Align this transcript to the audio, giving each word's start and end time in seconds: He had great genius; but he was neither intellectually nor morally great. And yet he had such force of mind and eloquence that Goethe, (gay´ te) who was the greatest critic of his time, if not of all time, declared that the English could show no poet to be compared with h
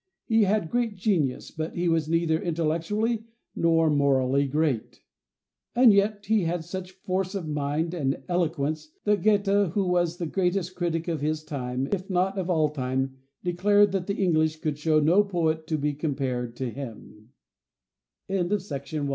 He 0.25 0.45
had 0.45 0.71
great 0.71 0.95
genius; 0.95 1.51
but 1.51 1.75
he 1.75 1.87
was 1.87 2.09
neither 2.09 2.41
intellectually 2.41 3.27
nor 3.55 3.87
morally 3.91 4.47
great. 4.47 5.03
And 5.75 5.93
yet 5.93 6.25
he 6.25 6.41
had 6.45 6.65
such 6.65 6.89
force 6.93 7.35
of 7.35 7.47
mind 7.47 7.93
and 7.93 8.23
eloquence 8.27 8.89
that 9.03 9.21
Goethe, 9.21 9.41
(gay´ 9.43 9.67
te) 9.67 9.71
who 9.73 9.85
was 9.85 10.17
the 10.17 10.25
greatest 10.25 10.73
critic 10.73 11.07
of 11.07 11.21
his 11.21 11.43
time, 11.43 11.87
if 11.91 12.09
not 12.09 12.39
of 12.39 12.49
all 12.49 12.69
time, 12.69 13.17
declared 13.43 13.91
that 13.91 14.07
the 14.07 14.15
English 14.17 14.55
could 14.61 14.79
show 14.79 14.99
no 14.99 15.23
poet 15.23 15.67
to 15.67 15.77
be 15.77 15.93
compared 15.93 16.59
with 16.59 16.77
h 18.27 18.93